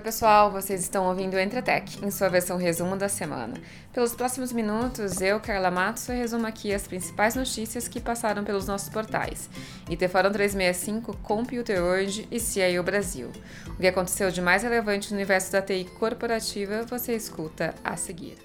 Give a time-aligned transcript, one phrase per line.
[0.00, 3.52] Oi, pessoal, vocês estão ouvindo o Entretec, em sua versão resumo da semana.
[3.92, 8.88] Pelos próximos minutos, eu, Carla Matos, resumo aqui as principais notícias que passaram pelos nossos
[8.88, 9.50] portais.
[9.90, 13.30] IT Fórum 365, Computer World e CIO Brasil.
[13.66, 18.38] O que aconteceu de mais relevante no universo da TI corporativa, você escuta a seguir.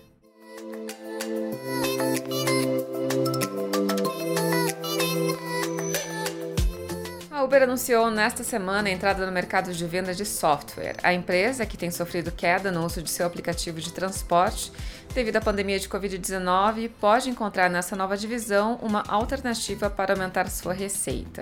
[7.46, 10.96] Uber anunciou nesta semana a entrada no mercado de venda de software.
[11.04, 14.72] A empresa, que tem sofrido queda no uso de seu aplicativo de transporte
[15.14, 20.74] devido à pandemia de Covid-19, pode encontrar nessa nova divisão uma alternativa para aumentar sua
[20.74, 21.42] receita.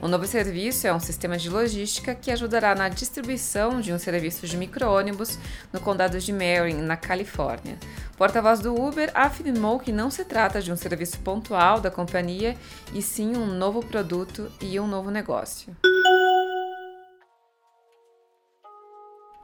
[0.00, 4.46] O novo serviço é um sistema de logística que ajudará na distribuição de um serviço
[4.46, 5.38] de micro-ônibus
[5.72, 7.76] no condado de Marin, na Califórnia.
[8.16, 12.56] Porta-voz do Uber afirmou que não se trata de um serviço pontual da companhia,
[12.92, 15.76] e sim um novo produto e um novo negócio negócio.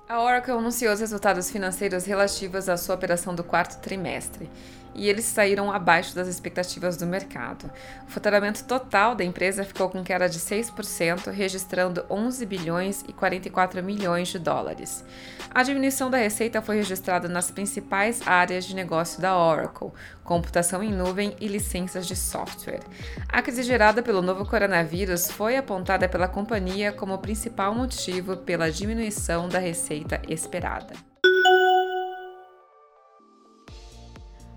[0.07, 4.51] A Oracle anunciou os resultados financeiros relativos à sua operação do quarto trimestre
[4.95, 7.69] e eles saíram abaixo das expectativas do mercado.
[8.07, 13.83] O faturamento total da empresa ficou com queda de 6%, registrando 11 bilhões e 44
[13.83, 15.05] milhões de dólares.
[15.53, 19.91] A diminuição da receita foi registrada nas principais áreas de negócio da Oracle,
[20.23, 22.81] computação em nuvem e licenças de software.
[23.29, 29.49] A crise gerada pelo novo coronavírus foi apontada pela companhia como principal motivo pela diminuição
[29.49, 29.94] da receita
[30.29, 30.95] esperada.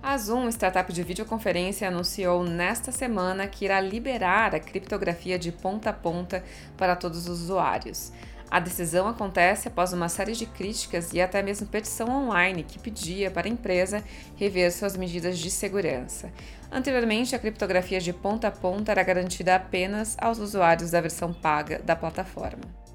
[0.02, 5.89] A Zoom, startup de videoconferência, anunciou nesta semana que irá liberar a criptografia de ponta
[5.89, 6.43] a ponta
[6.77, 8.13] para todos os usuários.
[8.49, 13.30] A decisão acontece após uma série de críticas e até mesmo petição online que pedia
[13.30, 14.02] para a empresa
[14.38, 16.31] rever suas medidas de segurança.
[16.71, 21.80] Anteriormente, a criptografia de ponta a ponta era garantida apenas aos usuários da versão paga
[21.80, 22.86] da plataforma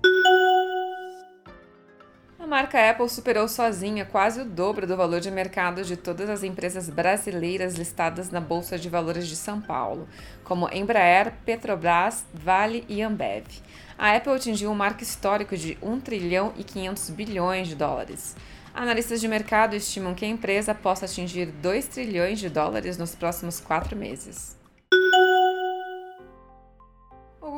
[2.53, 6.90] marca Apple superou sozinha quase o dobro do valor de mercado de todas as empresas
[6.90, 10.07] brasileiras listadas na Bolsa de Valores de São Paulo,
[10.45, 13.46] como Embraer, Petrobras, Vale e Ambev.
[13.96, 18.36] A Apple atingiu um marco histórico de 1 trilhão e 500 bilhões de dólares.
[18.74, 23.61] Analistas de mercado estimam que a empresa possa atingir 2 trilhões de dólares nos próximos
[23.61, 24.61] quatro meses.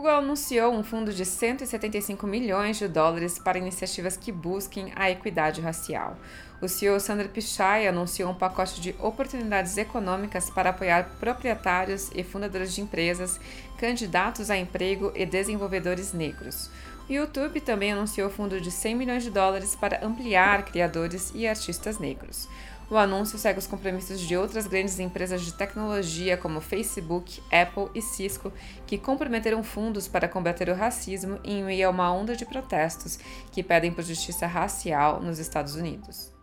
[0.04, 5.62] Google anunciou um fundo de 175 milhões de dólares para iniciativas que busquem a equidade
[5.62, 6.18] racial.
[6.60, 12.74] O CEO Sandra Pichai anunciou um pacote de oportunidades econômicas para apoiar proprietários e fundadores
[12.74, 13.40] de empresas,
[13.78, 16.68] candidatos a emprego e desenvolvedores negros.
[17.08, 21.98] O YouTube também anunciou fundo de 100 milhões de dólares para ampliar criadores e artistas
[21.98, 22.46] negros.
[22.90, 28.02] O anúncio segue os compromissos de outras grandes empresas de tecnologia como Facebook, Apple e
[28.02, 28.52] Cisco,
[28.86, 33.18] que comprometeram fundos para combater o racismo em meio a uma onda de protestos
[33.50, 36.33] que pedem por justiça racial nos Estados Unidos.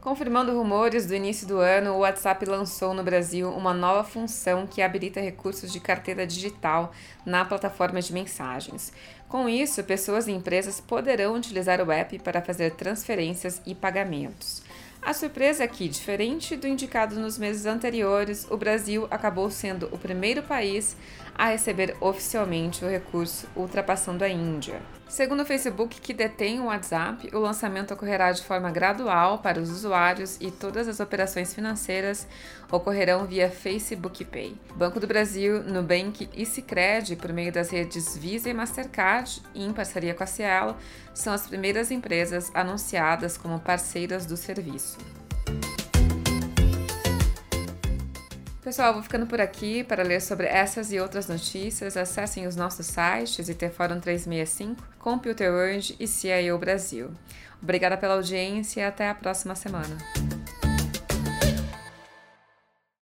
[0.00, 4.80] Confirmando rumores do início do ano, o WhatsApp lançou no Brasil uma nova função que
[4.80, 6.90] habilita recursos de carteira digital
[7.24, 8.94] na plataforma de mensagens.
[9.28, 14.62] Com isso, pessoas e empresas poderão utilizar o app para fazer transferências e pagamentos.
[15.02, 19.98] A surpresa é que, diferente do indicado nos meses anteriores, o Brasil acabou sendo o
[19.98, 20.96] primeiro país
[21.40, 24.78] a receber oficialmente o recurso, ultrapassando a Índia.
[25.08, 29.70] Segundo o Facebook, que detém o WhatsApp, o lançamento ocorrerá de forma gradual para os
[29.70, 32.28] usuários e todas as operações financeiras
[32.70, 34.54] ocorrerão via Facebook Pay.
[34.76, 40.12] Banco do Brasil, Nubank e Sicredi, por meio das redes Visa e Mastercard, em parceria
[40.12, 40.76] com a Cielo,
[41.14, 44.98] são as primeiras empresas anunciadas como parceiras do serviço.
[48.62, 49.82] Pessoal, vou ficando por aqui.
[49.82, 55.50] Para ler sobre essas e outras notícias, acessem os nossos sites IT Fórum 365, Computer
[55.50, 57.10] World e CIO Brasil.
[57.62, 59.96] Obrigada pela audiência e até a próxima semana.